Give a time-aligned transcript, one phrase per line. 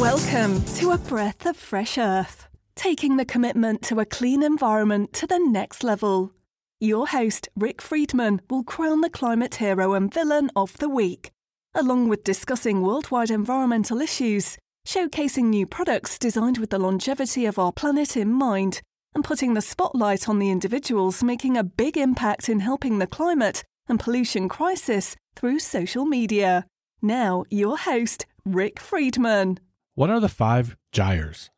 [0.00, 5.26] Welcome to A Breath of Fresh Earth, taking the commitment to a clean environment to
[5.26, 6.32] the next level.
[6.80, 11.32] Your host, Rick Friedman, will crown the climate hero and villain of the week,
[11.74, 14.56] along with discussing worldwide environmental issues,
[14.88, 18.80] showcasing new products designed with the longevity of our planet in mind,
[19.14, 23.64] and putting the spotlight on the individuals making a big impact in helping the climate
[23.86, 26.64] and pollution crisis through social media.
[27.02, 29.60] Now, your host, Rick Friedman.
[30.00, 31.50] What are the five gyres?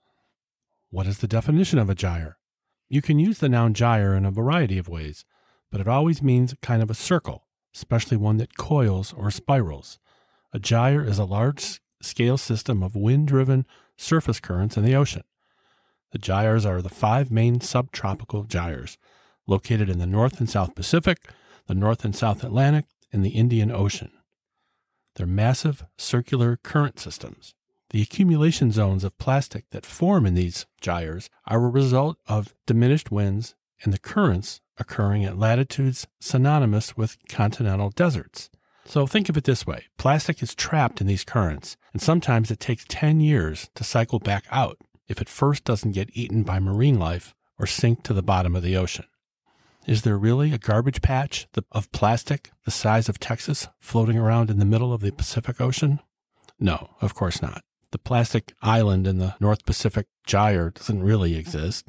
[0.90, 2.38] What is the definition of a gyre?
[2.88, 5.24] You can use the noun gyre in a variety of ways,
[5.70, 10.00] but it always means kind of a circle, especially one that coils or spirals.
[10.52, 13.64] A gyre is a large scale system of wind driven
[13.96, 15.22] surface currents in the ocean.
[16.10, 18.98] The gyres are the five main subtropical gyres
[19.46, 21.30] located in the North and South Pacific,
[21.68, 24.10] the North and South Atlantic, and the Indian Ocean.
[25.14, 27.54] They're massive circular current systems.
[27.92, 33.10] The accumulation zones of plastic that form in these gyres are a result of diminished
[33.10, 33.54] winds
[33.84, 38.48] and the currents occurring at latitudes synonymous with continental deserts.
[38.86, 42.60] So think of it this way plastic is trapped in these currents, and sometimes it
[42.60, 46.98] takes 10 years to cycle back out if it first doesn't get eaten by marine
[46.98, 49.04] life or sink to the bottom of the ocean.
[49.86, 54.58] Is there really a garbage patch of plastic the size of Texas floating around in
[54.58, 56.00] the middle of the Pacific Ocean?
[56.58, 57.62] No, of course not.
[57.92, 61.88] The plastic island in the North Pacific Gyre doesn't really exist.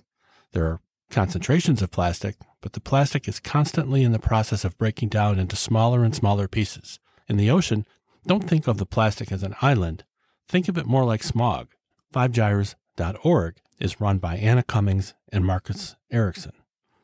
[0.51, 5.09] There are concentrations of plastic, but the plastic is constantly in the process of breaking
[5.09, 6.99] down into smaller and smaller pieces.
[7.29, 7.85] In the ocean,
[8.27, 10.03] don't think of the plastic as an island.
[10.49, 11.69] Think of it more like smog.
[12.13, 16.53] FiveGyres.org is run by Anna Cummins and Marcus Eriksen.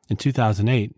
[0.09, 0.93] In 2008,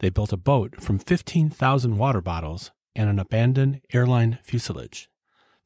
[0.00, 5.08] they built a boat from 15,000 water bottles and an abandoned airline fuselage.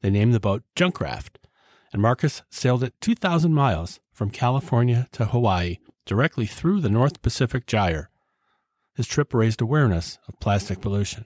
[0.01, 1.37] They named the boat Junkraft,
[1.93, 7.67] and Marcus sailed it 2,000 miles from California to Hawaii directly through the North Pacific
[7.67, 8.09] Gyre.
[8.95, 11.25] His trip raised awareness of plastic pollution.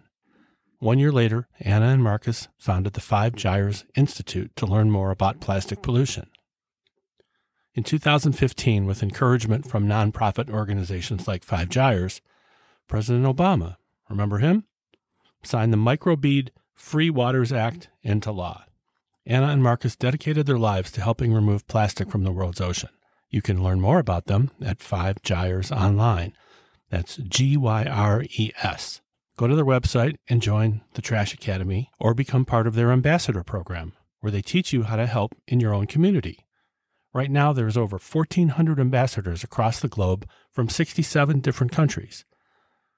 [0.80, 5.40] One year later, Anna and Marcus founded the Five Gyres Institute to learn more about
[5.40, 6.30] plastic pollution.
[7.74, 12.22] In 2015, with encouragement from nonprofit organizations like Five Gyres,
[12.88, 13.78] President Obama,
[14.10, 14.66] remember him?
[15.44, 18.67] Signed the Microbead Free Waters Act into law.
[19.30, 22.90] Anna and Marcus dedicated their lives to helping remove plastic from the world's ocean.
[23.30, 26.32] You can learn more about them at Five Gyres Online.
[26.90, 29.02] That's G Y R E S.
[29.38, 33.44] Go to their website and join the Trash Academy or become part of their ambassador
[33.44, 36.46] program, where they teach you how to help in your own community.
[37.14, 42.24] Right now, there's over 1,400 ambassadors across the globe from 67 different countries.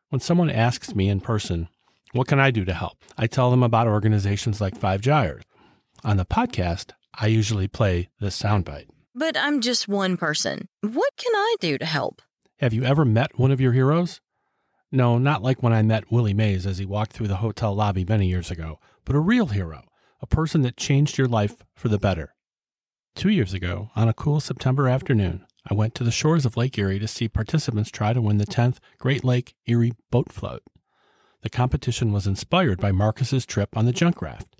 [0.09, 1.69] When someone asks me in person,
[2.11, 3.03] what can I do to help?
[3.17, 5.43] I tell them about organizations like Five Gyres.
[6.03, 8.87] On the podcast, I usually play this soundbite.
[9.13, 10.69] But I'm just one person.
[10.81, 12.21] What can I do to help?
[12.59, 14.21] Have you ever met one of your heroes?
[14.91, 18.05] No, not like when I met Willie Mays as he walked through the hotel lobby
[18.05, 19.83] many years ago, but a real hero,
[20.21, 22.33] a person that changed your life for the better.
[23.13, 26.77] Two years ago, on a cool September afternoon, I went to the shores of Lake
[26.77, 30.63] Erie to see participants try to win the 10th Great Lake Erie Boat Float.
[31.41, 34.55] The competition was inspired by Marcus's trip on the junk raft.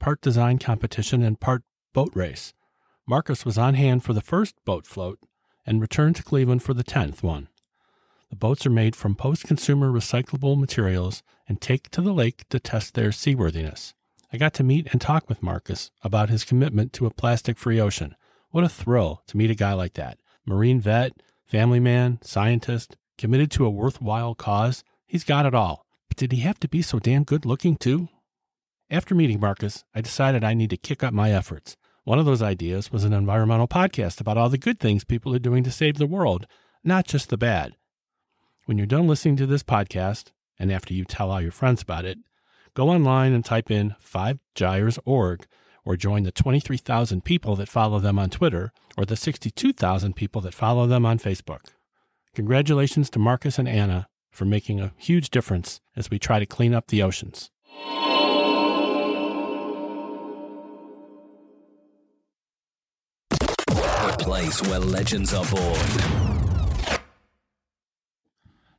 [0.00, 1.62] Part design competition and part
[1.92, 2.54] boat race.
[3.06, 5.18] Marcus was on hand for the first boat float
[5.66, 7.48] and returned to Cleveland for the 10th one.
[8.30, 12.58] The boats are made from post consumer recyclable materials and take to the lake to
[12.58, 13.92] test their seaworthiness.
[14.32, 17.78] I got to meet and talk with Marcus about his commitment to a plastic free
[17.78, 18.14] ocean.
[18.52, 20.18] What a thrill to meet a guy like that.
[20.46, 21.12] Marine vet,
[21.44, 24.82] family man, scientist, committed to a worthwhile cause.
[25.04, 25.84] He's got it all.
[26.08, 28.08] But did he have to be so damn good looking, too?
[28.92, 31.76] After meeting Marcus, I decided I need to kick up my efforts.
[32.02, 35.38] One of those ideas was an environmental podcast about all the good things people are
[35.38, 36.48] doing to save the world,
[36.82, 37.76] not just the bad.
[38.64, 42.04] When you're done listening to this podcast, and after you tell all your friends about
[42.04, 42.18] it,
[42.74, 45.46] go online and type in 5gyres.org
[45.84, 50.52] or join the 23,000 people that follow them on Twitter or the 62,000 people that
[50.52, 51.66] follow them on Facebook.
[52.34, 56.74] Congratulations to Marcus and Anna for making a huge difference as we try to clean
[56.74, 57.52] up the oceans.
[64.30, 67.00] Place where legends are born.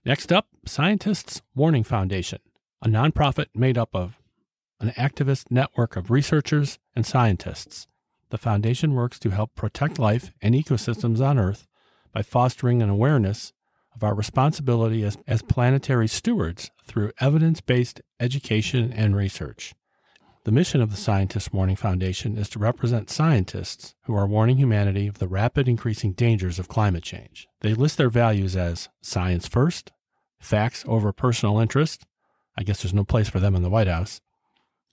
[0.06, 2.39] Next up, Scientists Warning Foundation
[2.81, 4.18] a nonprofit made up of
[4.80, 7.86] an activist network of researchers and scientists.
[8.30, 11.68] The foundation works to help protect life and ecosystems on Earth
[12.13, 13.51] by fostering an awareness
[13.94, 19.75] of our responsibility as, as planetary stewards through evidence based education and research.
[20.43, 25.05] The mission of the Scientist Warning Foundation is to represent scientists who are warning humanity
[25.05, 27.47] of the rapid increasing dangers of climate change.
[27.59, 29.91] They list their values as science first,
[30.39, 32.07] facts over personal interest.
[32.57, 34.19] I guess there's no place for them in the White House.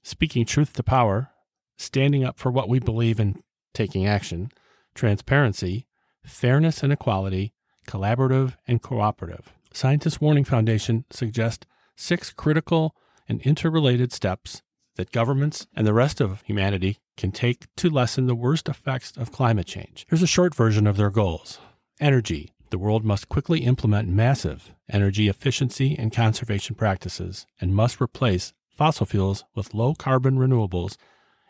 [0.02, 1.30] Speaking truth to power,
[1.78, 3.42] standing up for what we believe in
[3.72, 4.52] taking action,
[4.94, 5.86] transparency,
[6.22, 7.54] fairness and equality,
[7.86, 9.54] collaborative and cooperative.
[9.72, 11.66] Scientist Warning Foundation suggests
[11.96, 12.94] six critical
[13.26, 14.60] and interrelated steps
[14.98, 19.32] that governments and the rest of humanity can take to lessen the worst effects of
[19.32, 20.04] climate change.
[20.08, 21.58] Here's a short version of their goals
[22.00, 22.52] Energy.
[22.70, 29.06] The world must quickly implement massive energy efficiency and conservation practices and must replace fossil
[29.06, 30.96] fuels with low carbon renewables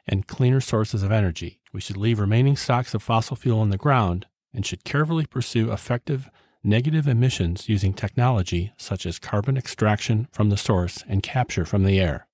[0.07, 1.61] and cleaner sources of energy.
[1.73, 5.73] We should leave remaining stocks of fossil fuel in the ground and should carefully pursue
[5.73, 6.31] effective
[6.63, 12.01] negative emissions using technology such as carbon extraction from the source and capture from the
[12.01, 12.28] air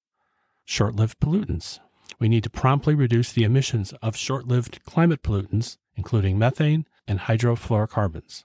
[0.65, 1.79] short lived pollutants.
[2.19, 7.21] We need to promptly reduce the emissions of short lived climate pollutants, including methane and
[7.21, 8.45] hydrofluorocarbons.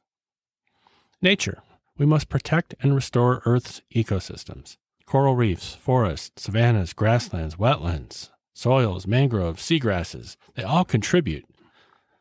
[1.22, 1.62] Nature.
[1.98, 9.62] We must protect and restore Earth's ecosystems coral reefs, forests, savannas, grasslands, wetlands, soils, mangroves,
[9.62, 10.36] seagrasses.
[10.54, 11.46] They all contribute.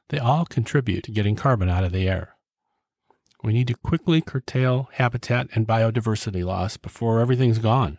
[0.09, 2.37] They all contribute to getting carbon out of the air.
[3.45, 7.99] We need to quickly curtail habitat and biodiversity loss before everything's gone.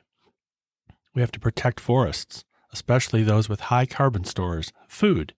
[1.20, 5.34] We have to protect forests, especially those with high carbon stores, food,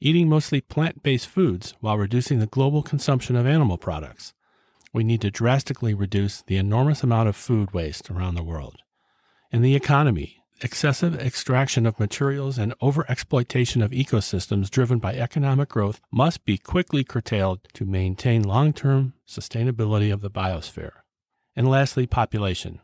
[0.00, 4.32] eating mostly plant based foods while reducing the global consumption of animal products.
[4.94, 8.76] We need to drastically reduce the enormous amount of food waste around the world.
[9.52, 16.00] In the economy, excessive extraction of materials and overexploitation of ecosystems driven by economic growth
[16.10, 20.92] must be quickly curtailed to maintain long term sustainability of the biosphere.
[21.54, 22.80] And lastly, population.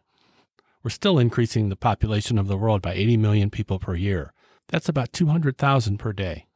[0.83, 4.33] We're still increasing the population of the world by 80 million people per year.
[4.69, 6.47] That's about 200,000 per day.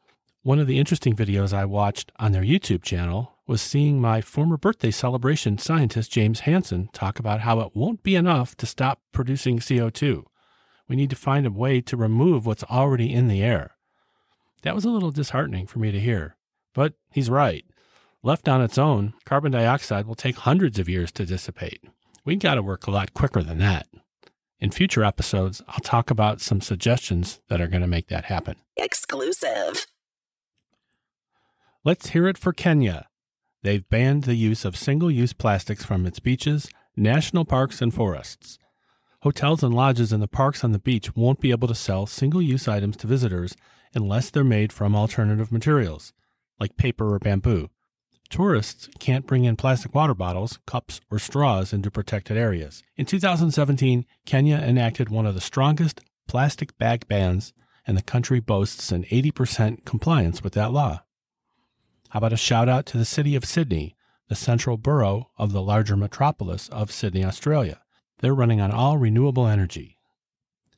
[0.43, 4.57] One of the interesting videos I watched on their YouTube channel was seeing my former
[4.57, 9.59] birthday celebration scientist James Hansen talk about how it won't be enough to stop producing
[9.59, 10.25] CO2.
[10.89, 13.73] We need to find a way to remove what's already in the air.
[14.63, 16.37] That was a little disheartening for me to hear,
[16.73, 17.65] but he's right.
[18.23, 21.85] Left on its own, carbon dioxide will take hundreds of years to dissipate.
[22.25, 23.87] We've got to work a lot quicker than that.
[24.65, 28.57] In future episodes, I'll talk about some suggestions that are going to make that happen.
[28.79, 29.85] Exclusive.
[31.85, 33.09] Let's hear it for Kenya.
[33.63, 38.59] They've banned the use of single use plastics from its beaches, national parks, and forests.
[39.21, 42.41] Hotels and lodges in the parks on the beach won't be able to sell single
[42.41, 43.55] use items to visitors
[43.95, 46.15] unless they're made from alternative materials,
[46.59, 47.69] like paper or bamboo.
[48.31, 52.83] Tourists can't bring in plastic water bottles, cups, or straws into protected areas.
[52.97, 57.53] In 2017, Kenya enacted one of the strongest plastic bag bans,
[57.87, 61.03] and the country boasts an 80% compliance with that law.
[62.11, 63.97] How about a shout out to the city of Sydney,
[64.29, 67.81] the central borough of the larger metropolis of Sydney, Australia?
[68.19, 69.99] They're running on all renewable energy.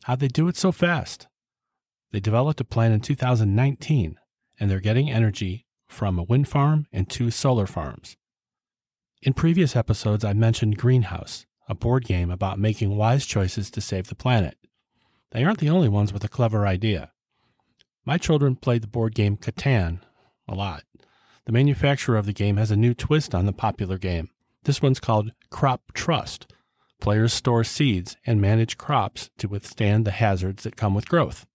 [0.05, 1.27] How'd they do it so fast?
[2.11, 4.19] They developed a plan in 2019,
[4.59, 8.17] and they're getting energy from a wind farm and two solar farms.
[9.23, 14.09] In previous episodes, I mentioned Greenhouse, a board game about making wise choices to save
[14.09, 14.57] the planet.
[15.33, 17.13] They aren't the only ones with a clever idea.
[18.05, 20.01] My children played the board game Catan
[20.49, 20.85] a lot.
[21.47, 24.31] The manufacturer of the game has a new twist on the popular game.
[24.65, 26.53] This one's called Crop Trust.
[27.01, 31.47] Players store seeds and manage crops to withstand the hazards that come with growth.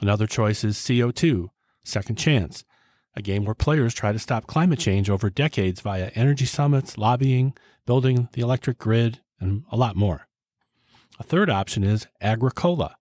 [0.00, 1.48] Another choice is CO2,
[1.82, 2.64] Second Chance,
[3.16, 7.54] a game where players try to stop climate change over decades via energy summits, lobbying,
[7.86, 10.28] building the electric grid, and a lot more.
[11.18, 12.96] A third option is Agricola.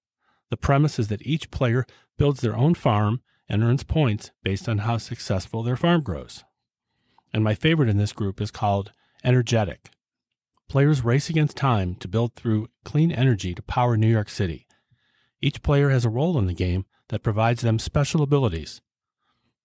[0.50, 1.86] The premise is that each player
[2.17, 6.43] builds their own farm and earns points based on how successful their farm grows.
[7.34, 8.93] And my favorite in this group is called
[9.24, 9.89] Energetic.
[10.69, 14.65] Players race against time to build through clean energy to power New York City.
[15.41, 18.81] Each player has a role in the game that provides them special abilities,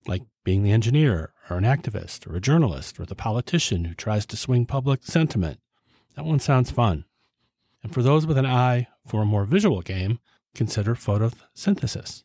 [0.07, 4.26] like being the engineer or an activist or a journalist or the politician who tries
[4.26, 5.61] to swing public sentiment.
[6.16, 7.04] That one sounds fun.
[7.83, 10.19] And for those with an eye for a more visual game,
[10.54, 12.25] consider photosynthesis.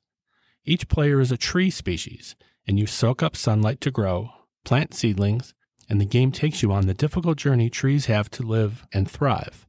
[0.65, 2.35] Each player is a tree species,
[2.67, 4.31] and you soak up sunlight to grow,
[4.63, 5.53] plant seedlings,
[5.87, 9.67] and the game takes you on the difficult journey trees have to live and thrive.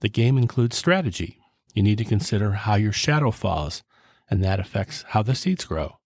[0.00, 1.38] The game includes strategy.
[1.74, 3.84] You need to consider how your shadow falls,
[4.28, 5.98] and that affects how the seeds grow.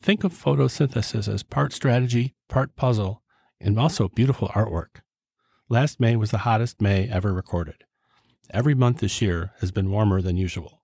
[0.00, 3.22] Think of photosynthesis as part strategy, part puzzle,
[3.60, 5.00] and also beautiful artwork.
[5.68, 7.84] Last May was the hottest May ever recorded.
[8.50, 10.82] Every month this year has been warmer than usual.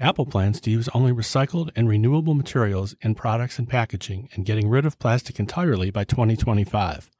[0.00, 4.68] Apple plans to use only recycled and renewable materials in products and packaging and getting
[4.68, 7.10] rid of plastic entirely by 2025.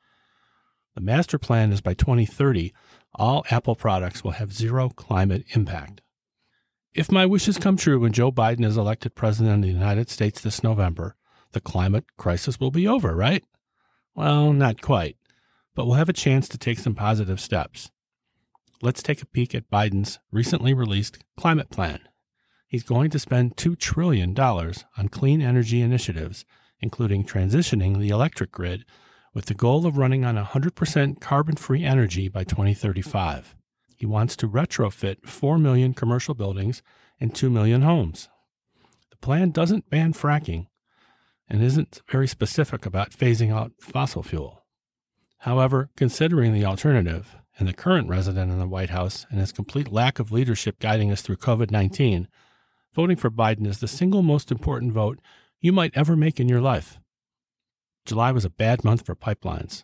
[0.94, 2.72] The master plan is by 2030,
[3.14, 6.00] all Apple products will have zero climate impact.
[6.94, 10.40] If my wishes come true and Joe Biden is elected president of the United States
[10.40, 11.16] this November,
[11.52, 13.44] the climate crisis will be over, right?
[14.14, 15.16] Well, not quite,
[15.74, 17.90] but we'll have a chance to take some positive steps.
[18.80, 22.00] Let's take a peek at Biden's recently released climate plan.
[22.66, 26.44] He's going to spend $2 trillion on clean energy initiatives,
[26.80, 28.84] including transitioning the electric grid
[29.34, 33.54] with the goal of running on 100% carbon free energy by 2035.
[33.98, 36.82] He wants to retrofit 4 million commercial buildings
[37.18, 38.28] and 2 million homes.
[39.10, 40.68] The plan doesn't ban fracking
[41.48, 44.64] and isn't very specific about phasing out fossil fuel.
[45.38, 49.90] However, considering the alternative and the current resident in the White House and his complete
[49.90, 52.28] lack of leadership guiding us through COVID 19,
[52.94, 55.18] voting for Biden is the single most important vote
[55.60, 57.00] you might ever make in your life.
[58.06, 59.82] July was a bad month for pipelines.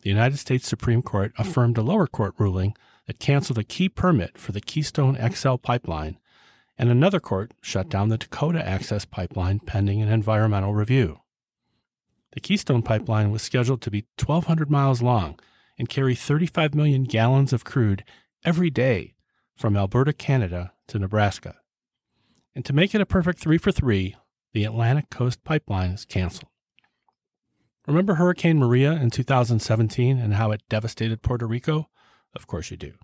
[0.00, 2.74] The United States Supreme Court affirmed a lower court ruling
[3.18, 6.18] canceled a key permit for the Keystone XL pipeline,
[6.78, 11.20] and another court shut down the Dakota Access pipeline pending an environmental review.
[12.32, 15.38] The Keystone pipeline was scheduled to be 1,200 miles long
[15.78, 18.04] and carry 35 million gallons of crude
[18.44, 19.14] every day
[19.56, 21.56] from Alberta, Canada to Nebraska.
[22.54, 24.16] And to make it a perfect three for three,
[24.52, 26.50] the Atlantic Coast Pipeline is canceled.
[27.86, 31.88] Remember Hurricane Maria in 2017 and how it devastated Puerto Rico?
[32.34, 32.94] Of course you do.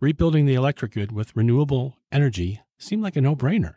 [0.00, 3.76] Rebuilding the electric grid with renewable energy seemed like a no brainer,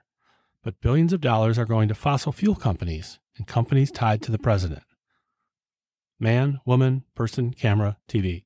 [0.64, 4.40] but billions of dollars are going to fossil fuel companies and companies tied to the
[4.40, 4.84] president.
[6.20, 8.46] Man, woman, person, camera, TV.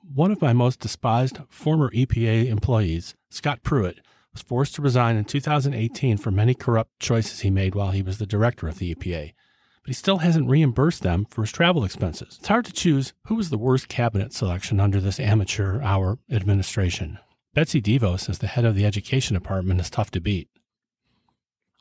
[0.00, 4.00] One of my most despised former EPA employees, Scott Pruitt,
[4.32, 8.18] was forced to resign in 2018 for many corrupt choices he made while he was
[8.18, 9.32] the director of the EPA
[9.86, 12.38] but he still hasn't reimbursed them for his travel expenses.
[12.40, 17.20] It's hard to choose who was the worst cabinet selection under this amateur hour administration.
[17.54, 20.48] Betsy DeVos as the head of the education department is tough to beat.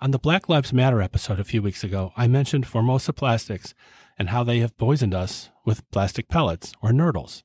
[0.01, 3.73] On the Black Lives Matter episode a few weeks ago, I mentioned Formosa Plastics
[4.19, 7.41] and how they have poisoned us with plastic pellets, or nurdles.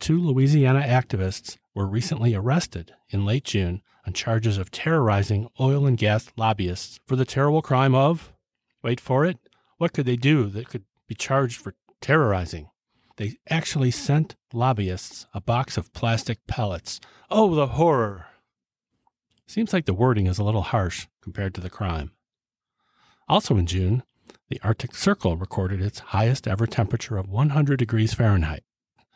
[0.00, 5.96] Two Louisiana activists were recently arrested in late June on charges of terrorizing oil and
[5.96, 8.32] gas lobbyists for the terrible crime of,
[8.82, 9.38] wait for it,
[9.82, 12.70] what could they do that could be charged for terrorizing?
[13.16, 17.00] They actually sent lobbyists a box of plastic pellets.
[17.32, 18.26] Oh, the horror!
[19.44, 22.12] Seems like the wording is a little harsh compared to the crime.
[23.28, 24.04] Also in June,
[24.48, 28.62] the Arctic Circle recorded its highest ever temperature of 100 degrees Fahrenheit.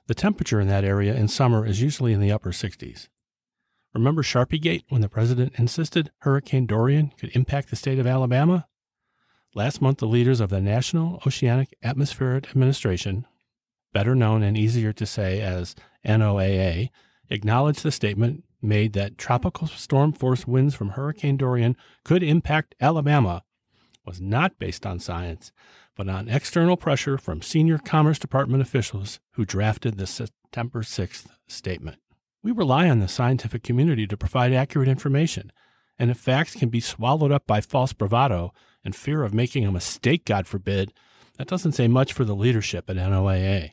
[0.09, 3.07] The temperature in that area in summer is usually in the upper 60s.
[3.95, 8.67] Remember Sharpiegate when the president insisted Hurricane Dorian could impact the state of Alabama?
[9.57, 13.25] Last month, the leaders of the National Oceanic Atmospheric Administration,
[13.91, 16.91] better known and easier to say as NOAA,
[17.31, 23.45] acknowledged the statement made that tropical storm force winds from Hurricane Dorian could impact Alabama
[24.05, 25.53] was not based on science,
[25.97, 31.97] but on external pressure from senior Commerce Department officials who drafted the September 6th statement.
[32.43, 35.51] We rely on the scientific community to provide accurate information,
[35.99, 38.53] and if facts can be swallowed up by false bravado,
[38.87, 40.95] and fear of making a mistake, God forbid,
[41.39, 43.73] that doesn't say much for the leadership at NOAA.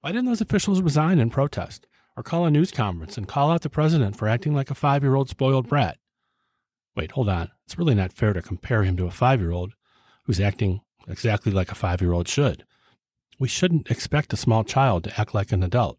[0.00, 1.86] Why didn't those officials resign in protest,
[2.16, 5.02] or call a news conference and call out the president for acting like a five
[5.02, 5.98] year old spoiled brat?
[6.96, 7.50] Wait, hold on.
[7.66, 9.74] It's really not fair to compare him to a five year old
[10.24, 12.64] who's acting exactly like a five year old should.
[13.38, 15.98] We shouldn't expect a small child to act like an adult,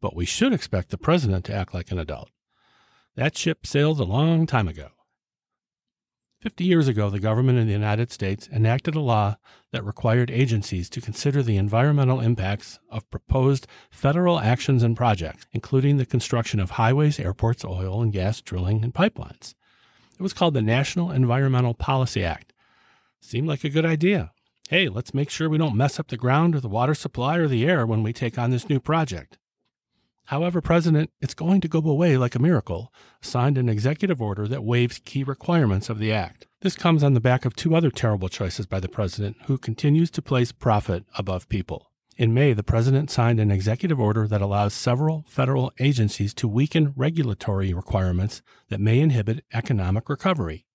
[0.00, 2.30] but we should expect the president to act like an adult.
[3.14, 4.88] That ship sailed a long time ago.
[6.40, 9.38] Fifty years ago, the government of the United States enacted a law
[9.72, 15.96] that required agencies to consider the environmental impacts of proposed federal actions and projects, including
[15.96, 19.54] the construction of highways, airports, oil and gas drilling, and pipelines.
[20.16, 22.52] It was called the National Environmental Policy Act.
[23.20, 24.30] Seemed like a good idea.
[24.68, 27.48] Hey, let's make sure we don't mess up the ground or the water supply or
[27.48, 29.38] the air when we take on this new project.
[30.28, 32.92] However, President, it's going to go away like a miracle,
[33.22, 36.46] signed an executive order that waives key requirements of the act.
[36.60, 40.10] This comes on the back of two other terrible choices by the president, who continues
[40.10, 41.92] to place profit above people.
[42.18, 46.92] In May, the president signed an executive order that allows several federal agencies to weaken
[46.94, 50.66] regulatory requirements that may inhibit economic recovery.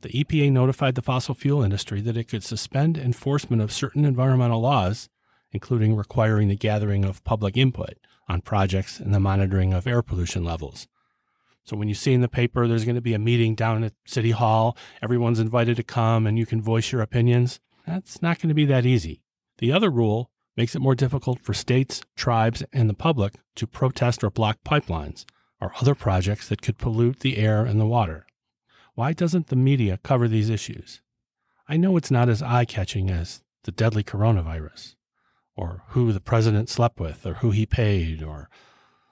[0.00, 4.62] The EPA notified the fossil fuel industry that it could suspend enforcement of certain environmental
[4.62, 5.10] laws,
[5.50, 7.98] including requiring the gathering of public input
[8.28, 10.88] on projects and the monitoring of air pollution levels.
[11.64, 13.94] So when you see in the paper there's going to be a meeting down at
[14.04, 18.48] City Hall, everyone's invited to come and you can voice your opinions, that's not going
[18.48, 19.22] to be that easy.
[19.58, 24.22] The other rule makes it more difficult for states, tribes, and the public to protest
[24.22, 25.24] or block pipelines
[25.60, 28.26] or other projects that could pollute the air and the water.
[28.94, 31.00] Why doesn't the media cover these issues?
[31.68, 34.96] I know it's not as eye catching as the deadly coronavirus,
[35.56, 38.48] or who the president slept with, or who he paid, or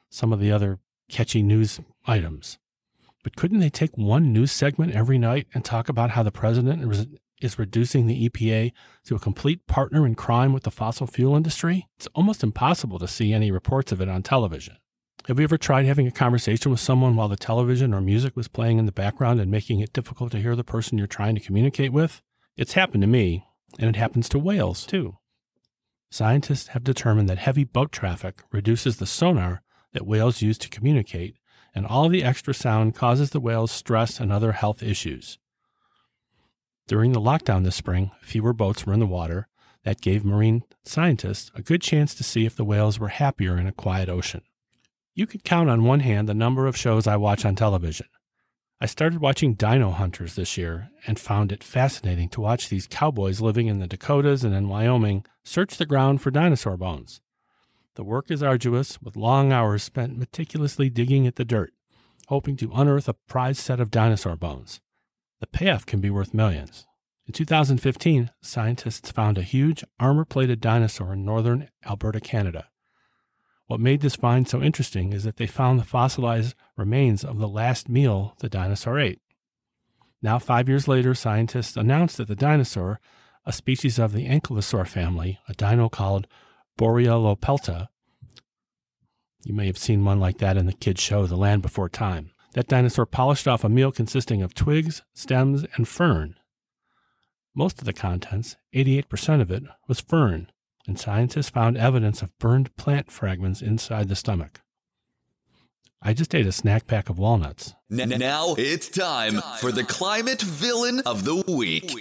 [0.08, 0.78] some of the other
[1.08, 2.58] catchy news items.
[3.22, 7.10] But couldn't they take one news segment every night and talk about how the president
[7.40, 8.72] is reducing the EPA
[9.04, 11.86] to a complete partner in crime with the fossil fuel industry?
[11.98, 14.76] It's almost impossible to see any reports of it on television.
[15.28, 18.48] Have you ever tried having a conversation with someone while the television or music was
[18.48, 21.42] playing in the background and making it difficult to hear the person you're trying to
[21.42, 22.22] communicate with?
[22.56, 23.44] It's happened to me,
[23.78, 25.18] and it happens to whales too.
[26.10, 29.62] Scientists have determined that heavy boat traffic reduces the sonar
[29.92, 31.36] that whales use to communicate,
[31.74, 35.38] and all the extra sound causes the whales stress and other health issues.
[36.88, 39.46] During the lockdown this spring, fewer boats were in the water.
[39.84, 43.66] That gave marine scientists a good chance to see if the whales were happier in
[43.66, 44.42] a quiet ocean.
[45.14, 48.06] You could count on one hand the number of shows I watch on television.
[48.82, 53.42] I started watching Dino Hunters this year and found it fascinating to watch these cowboys
[53.42, 57.20] living in the Dakotas and in Wyoming search the ground for dinosaur bones.
[57.96, 61.74] The work is arduous, with long hours spent meticulously digging at the dirt,
[62.28, 64.80] hoping to unearth a prized set of dinosaur bones.
[65.40, 66.86] The payoff can be worth millions.
[67.26, 72.68] In 2015, scientists found a huge armor plated dinosaur in northern Alberta, Canada.
[73.70, 77.46] What made this find so interesting is that they found the fossilized remains of the
[77.46, 79.20] last meal the dinosaur ate.
[80.20, 82.98] Now, five years later, scientists announced that the dinosaur,
[83.46, 86.26] a species of the ankylosaur family, a dino called
[86.76, 87.86] Borealopelta,
[89.44, 92.32] you may have seen one like that in the kids' show, The Land Before Time,
[92.54, 96.34] that dinosaur polished off a meal consisting of twigs, stems, and fern.
[97.54, 100.50] Most of the contents, 88% of it, was fern,
[100.90, 104.60] and scientists found evidence of burned plant fragments inside the stomach.
[106.02, 107.74] I just ate a snack pack of walnuts.
[107.88, 111.92] Now it's time for the climate villain of the week.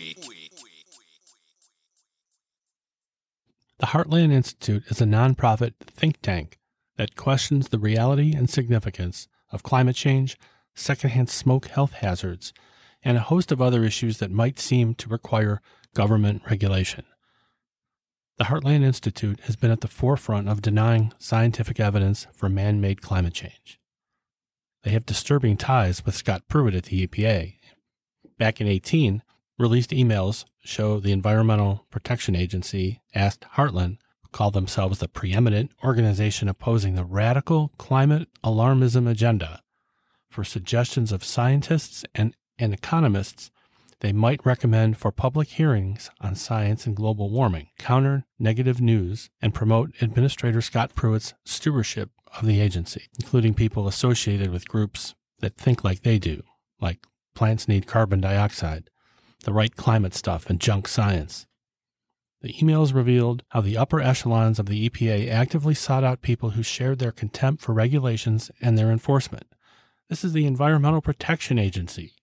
[3.77, 6.57] The Heartland Institute is a nonprofit think tank
[6.97, 10.35] that questions the reality and significance of climate change,
[10.73, 12.53] secondhand smoke health hazards,
[13.03, 15.61] and a host of other issues that might seem to require
[15.93, 17.05] government regulation.
[18.39, 23.01] The Heartland Institute has been at the forefront of denying scientific evidence for man made
[23.01, 23.81] climate change.
[24.83, 27.55] They have disturbing ties with Scott Pruitt at the EPA.
[28.37, 29.23] Back in 18,
[29.57, 33.97] released emails show the Environmental Protection Agency asked Heartland
[34.31, 39.61] call themselves the preeminent organization opposing the radical climate alarmism agenda
[40.29, 43.51] for suggestions of scientists and, and economists
[44.01, 49.53] they might recommend for public hearings on science and global warming, counter negative news, and
[49.53, 55.83] promote Administrator Scott Pruitt's stewardship of the agency, including people associated with groups that think
[55.83, 56.43] like they do,
[56.79, 58.89] like plants need carbon dioxide,
[59.43, 61.45] the right climate stuff, and junk science.
[62.41, 66.63] The emails revealed how the upper echelons of the EPA actively sought out people who
[66.63, 69.45] shared their contempt for regulations and their enforcement.
[70.07, 72.13] This is the Environmental Protection Agency.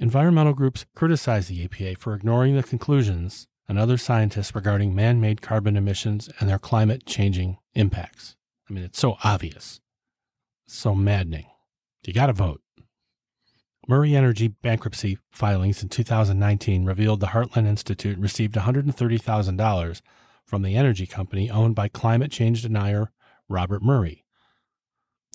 [0.00, 5.42] Environmental groups criticize the EPA for ignoring the conclusions and other scientists regarding man made
[5.42, 8.36] carbon emissions and their climate changing impacts.
[8.70, 9.80] I mean, it's so obvious,
[10.68, 11.46] so maddening.
[12.06, 12.62] You got to vote.
[13.88, 20.00] Murray Energy bankruptcy filings in 2019 revealed the Heartland Institute received $130,000
[20.44, 23.10] from the energy company owned by climate change denier
[23.48, 24.24] Robert Murray.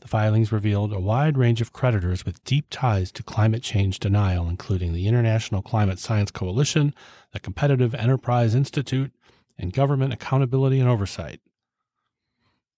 [0.03, 4.49] The filings revealed a wide range of creditors with deep ties to climate change denial,
[4.49, 6.93] including the International Climate Science Coalition,
[7.31, 9.13] the Competitive Enterprise Institute,
[9.57, 11.39] and Government Accountability and Oversight.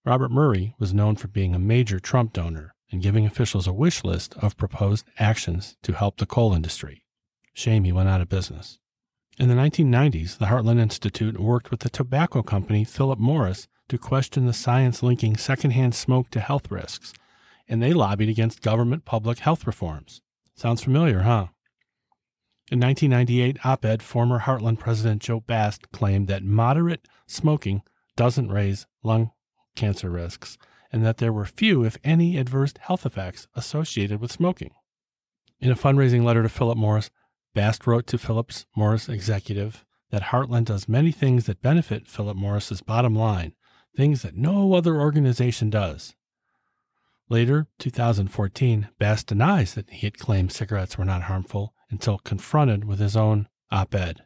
[0.04, 4.04] Robert Murray was known for being a major Trump donor and giving officials a wish
[4.04, 7.02] list of proposed actions to help the coal industry.
[7.52, 8.78] Shame he went out of business.
[9.36, 14.46] In the 1990s, the Heartland Institute worked with the tobacco company Philip Morris to question
[14.46, 17.12] the science linking secondhand smoke to health risks,
[17.68, 20.20] and they lobbied against government public health reforms.
[20.54, 21.48] Sounds familiar, huh?
[22.70, 27.82] In 1998 op ed, former Heartland President Joe Bast claimed that moderate smoking
[28.16, 29.30] doesn't raise lung
[29.76, 30.58] cancer risks
[30.92, 34.72] and that there were few, if any, adverse health effects associated with smoking.
[35.60, 37.10] In a fundraising letter to Philip Morris,
[37.54, 42.82] Bast wrote to Philip Morris executive that Heartland does many things that benefit Philip Morris's
[42.82, 43.52] bottom line,
[43.96, 46.14] things that no other organization does.
[47.28, 53.00] Later, 2014, Bast denies that he had claimed cigarettes were not harmful until confronted with
[53.00, 54.22] his own op ed.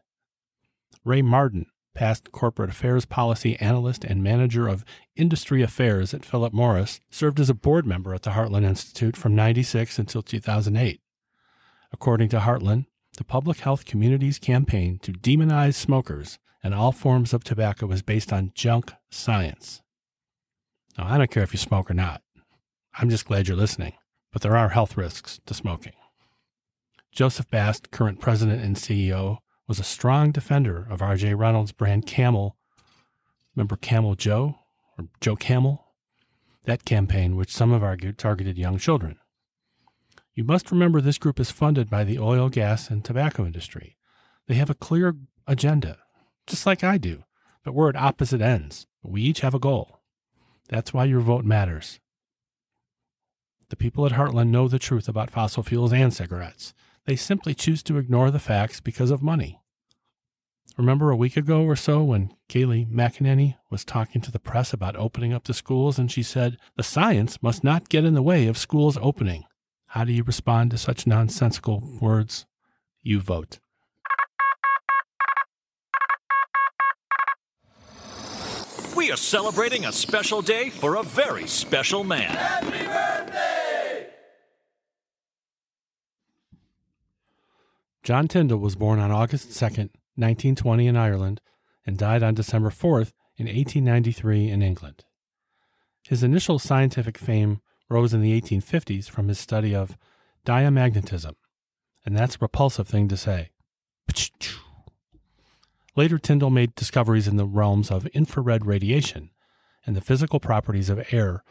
[1.05, 4.85] Ray Martin, past corporate affairs policy analyst and manager of
[5.17, 9.35] industry affairs at Philip Morris, served as a board member at the Heartland Institute from
[9.35, 11.01] 96 until 2008.
[11.93, 17.45] According to Heartland, the Public Health Community's campaign to demonize smokers and all forms of
[17.45, 19.83] tobacco is based on junk science.
[20.99, 22.23] Now, I don't care if you smoke or not.
[22.99, 23.95] I'm just glad you're listening,
[24.33, 25.93] but there are health risks to smoking.
[27.13, 31.35] Joseph Bast, current president and CEO, was a strong defender of R.J.
[31.35, 32.57] Reynolds' brand Camel.
[33.55, 34.59] Remember Camel Joe
[34.99, 35.87] or Joe Camel?
[36.65, 39.19] That campaign, which some have argued targeted young children.
[40.35, 43.97] You must remember this group is funded by the oil, gas, and tobacco industry.
[44.47, 45.99] They have a clear agenda,
[46.47, 47.25] just like I do,
[47.65, 48.87] but we're at opposite ends.
[49.03, 50.01] We each have a goal.
[50.69, 52.01] That's why your vote matters.
[53.71, 56.75] The people at Heartland know the truth about fossil fuels and cigarettes.
[57.07, 59.61] They simply choose to ignore the facts because of money.
[60.77, 64.97] Remember a week ago or so when Kayleigh McEnany was talking to the press about
[64.97, 68.47] opening up the schools and she said, the science must not get in the way
[68.47, 69.45] of schools opening.
[69.87, 72.47] How do you respond to such nonsensical words?
[73.03, 73.59] You vote.
[79.01, 82.29] We are celebrating a special day for a very special man.
[82.29, 84.07] Happy birthday!
[88.03, 91.41] John Tyndall was born on August 2nd, 1920 in Ireland
[91.87, 95.07] and died on December 4th in 1893 in England.
[96.07, 99.97] His initial scientific fame rose in the 1850s from his study of
[100.45, 101.37] diamagnetism,
[102.05, 103.49] and that's a repulsive thing to say.
[105.97, 109.31] Later, Tyndall made discoveries in the realms of infrared radiation
[109.85, 111.43] and the physical properties of air,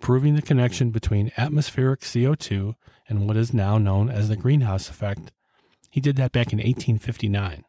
[0.00, 2.74] proving the connection between atmospheric CO2
[3.08, 5.32] and what is now known as the greenhouse effect.
[5.90, 7.64] He did that back in 1859.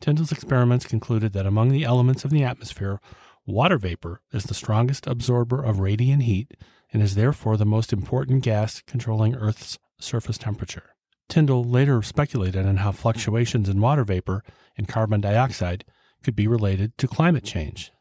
[0.00, 3.00] Tyndall's experiments concluded that among the elements of the atmosphere,
[3.46, 6.52] water vapor is the strongest absorber of radiant heat
[6.92, 10.95] and is therefore the most important gas controlling Earth's surface temperature.
[11.28, 14.42] Tyndall later speculated on how fluctuations in water vapor
[14.76, 15.84] and carbon dioxide
[16.22, 17.92] could be related to climate change.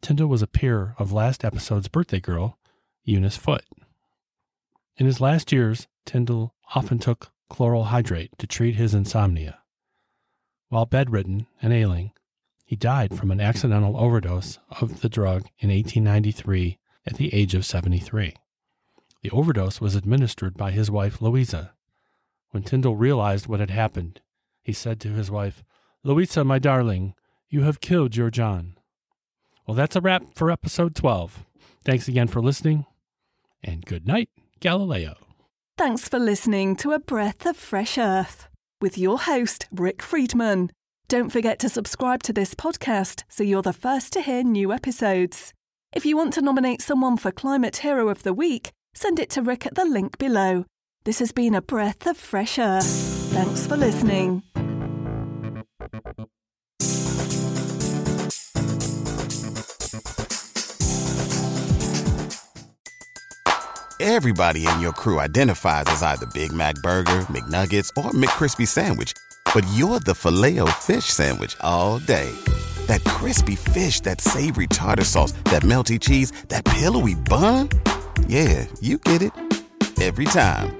[0.00, 2.58] Tyndall was a peer of last episode's birthday girl,
[3.04, 3.64] Eunice Foote.
[4.96, 9.58] In his last years, Tyndall often took chloral hydrate to treat his insomnia.
[10.68, 12.12] While bedridden and ailing,
[12.64, 17.66] he died from an accidental overdose of the drug in 1893 at the age of
[17.66, 18.34] 73.
[19.22, 21.74] The overdose was administered by his wife Louisa,
[22.50, 24.20] when Tyndall realized what had happened,
[24.62, 25.62] he said to his wife,
[26.02, 27.14] Louisa, my darling,
[27.48, 28.76] you have killed your John.
[29.66, 31.44] Well, that's a wrap for episode 12.
[31.84, 32.86] Thanks again for listening,
[33.62, 35.14] and good night, Galileo.
[35.78, 38.48] Thanks for listening to A Breath of Fresh Earth
[38.80, 40.70] with your host, Rick Friedman.
[41.08, 45.52] Don't forget to subscribe to this podcast so you're the first to hear new episodes.
[45.92, 49.42] If you want to nominate someone for Climate Hero of the Week, send it to
[49.42, 50.64] Rick at the link below.
[51.04, 52.82] This has been a breath of fresh air.
[52.82, 54.42] Thanks for listening.
[63.98, 69.14] Everybody in your crew identifies as either Big Mac Burger, McNuggets, or McCrispy Sandwich,
[69.54, 72.30] but you're the filet fish Sandwich all day.
[72.88, 77.70] That crispy fish, that savory tartar sauce, that melty cheese, that pillowy bun.
[78.26, 79.32] Yeah, you get it
[79.98, 80.79] every time.